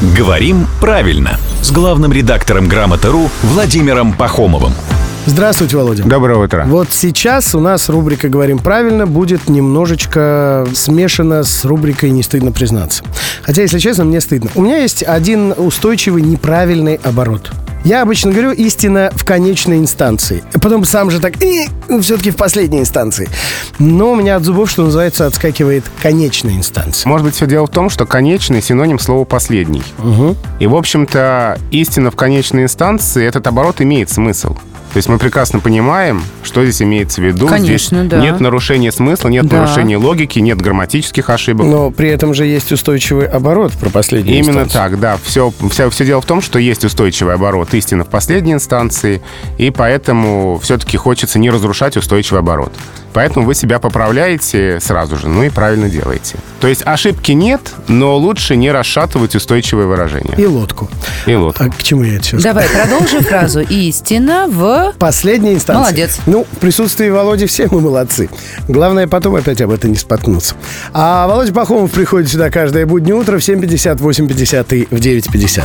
«Говорим 0.00 0.68
правильно» 0.80 1.40
с 1.60 1.72
главным 1.72 2.12
редактором 2.12 2.68
«Грамоты.ру» 2.68 3.28
Владимиром 3.42 4.12
Пахомовым. 4.12 4.72
Здравствуйте, 5.26 5.76
Володя. 5.76 6.04
Доброе 6.04 6.38
утро. 6.38 6.64
Вот 6.68 6.92
сейчас 6.92 7.52
у 7.56 7.58
нас 7.58 7.88
рубрика 7.88 8.28
«Говорим 8.28 8.60
правильно» 8.60 9.08
будет 9.08 9.48
немножечко 9.48 10.68
смешана 10.72 11.42
с 11.42 11.64
рубрикой 11.64 12.10
«Не 12.10 12.22
стыдно 12.22 12.52
признаться». 12.52 13.02
Хотя, 13.42 13.62
если 13.62 13.80
честно, 13.80 14.04
мне 14.04 14.20
стыдно. 14.20 14.50
У 14.54 14.62
меня 14.62 14.78
есть 14.78 15.02
один 15.02 15.52
устойчивый 15.56 16.22
неправильный 16.22 17.00
оборот. 17.02 17.50
Я 17.84 18.02
обычно 18.02 18.30
говорю 18.30 18.52
истина 18.52 19.10
в 19.12 19.24
конечной 19.24 19.78
инстанции. 19.78 20.44
Потом 20.52 20.84
сам 20.84 21.10
же 21.10 21.18
так, 21.18 21.42
э, 21.42 21.66
все-таки 22.00 22.30
в 22.30 22.36
последней 22.36 22.80
инстанции. 22.80 23.28
Но 23.78 24.12
у 24.12 24.16
меня 24.16 24.36
от 24.36 24.44
зубов, 24.44 24.70
что 24.70 24.84
называется, 24.84 25.26
отскакивает 25.26 25.84
конечная 26.02 26.54
инстанция. 26.54 27.08
Может 27.08 27.26
быть, 27.26 27.34
все 27.34 27.46
дело 27.46 27.66
в 27.66 27.70
том, 27.70 27.90
что 27.90 28.06
конечный 28.06 28.62
синоним 28.62 28.98
слова 28.98 29.24
последний. 29.24 29.82
Угу. 29.98 30.36
И, 30.60 30.66
в 30.66 30.74
общем-то, 30.74 31.58
истина 31.70 32.10
в 32.10 32.16
конечной 32.16 32.64
инстанции, 32.64 33.24
этот 33.24 33.46
оборот 33.46 33.80
имеет 33.80 34.10
смысл. 34.10 34.56
То 34.92 34.96
есть 34.96 35.08
мы 35.08 35.18
прекрасно 35.18 35.60
понимаем, 35.60 36.22
что 36.42 36.64
здесь 36.64 36.80
имеется 36.80 37.20
в 37.20 37.24
виду. 37.24 37.46
Конечно, 37.46 37.98
здесь 37.98 38.10
да. 38.10 38.20
Нет 38.20 38.40
нарушения 38.40 38.90
смысла, 38.90 39.28
нет 39.28 39.46
Да. 39.46 39.58
нарушения 39.58 39.98
логики, 39.98 40.38
нет 40.38 40.60
грамматических 40.60 41.28
ошибок. 41.28 41.66
Но 41.66 41.90
при 41.90 42.08
этом 42.08 42.32
же 42.32 42.46
есть 42.46 42.72
устойчивый 42.72 43.26
оборот 43.26 43.72
про 43.72 43.90
последнюю 43.90 44.38
Именно 44.38 44.62
инстанцию. 44.62 44.72
так, 44.72 44.98
да. 44.98 45.18
Все, 45.22 45.52
все, 45.70 45.90
все 45.90 46.06
дело 46.06 46.22
в 46.22 46.24
том, 46.24 46.40
что 46.40 46.58
есть 46.58 46.84
устойчивый 46.86 47.34
оборот 47.34 47.74
истины 47.74 48.04
в 48.04 48.08
последней 48.08 48.54
инстанции, 48.54 49.20
и 49.58 49.70
поэтому 49.70 50.58
все-таки 50.62 50.96
хочется 50.96 51.38
не 51.38 51.50
разрушать 51.50 51.77
устойчивый 51.96 52.40
оборот. 52.40 52.72
Поэтому 53.12 53.46
вы 53.46 53.54
себя 53.54 53.78
поправляете 53.78 54.78
сразу 54.80 55.16
же, 55.16 55.28
ну 55.28 55.42
и 55.42 55.48
правильно 55.48 55.88
делаете. 55.88 56.36
То 56.60 56.68
есть 56.68 56.82
ошибки 56.84 57.32
нет, 57.32 57.60
но 57.88 58.16
лучше 58.16 58.54
не 58.54 58.70
расшатывать 58.70 59.34
устойчивое 59.34 59.86
выражение. 59.86 60.34
И 60.36 60.46
лодку. 60.46 60.88
И 61.26 61.34
вот. 61.34 61.60
А 61.60 61.68
к 61.68 61.82
чему 61.82 62.04
я 62.04 62.16
это 62.16 62.24
сейчас 62.24 62.42
Давай, 62.42 62.68
продолжи 62.68 63.20
фразу. 63.20 63.60
Истина 63.60 64.46
в... 64.48 64.94
Последняя 64.98 65.54
инстанция. 65.54 65.82
Молодец. 65.82 66.18
Ну, 66.26 66.46
в 66.50 66.58
присутствии 66.58 67.08
Володи 67.08 67.46
все 67.46 67.66
мы 67.70 67.80
молодцы. 67.80 68.28
Главное, 68.68 69.08
потом 69.08 69.34
опять 69.34 69.60
об 69.62 69.70
этом 69.70 69.90
не 69.90 69.96
споткнуться. 69.96 70.54
А 70.92 71.26
Володя 71.26 71.52
Пахомов 71.52 71.90
приходит 71.90 72.30
сюда 72.30 72.50
каждое 72.50 72.86
буднее 72.86 73.14
утро 73.14 73.38
в 73.38 73.40
7.50, 73.40 73.98
8.50 73.98 74.76
и 74.76 74.84
в 74.94 74.98
9.50. 74.98 75.64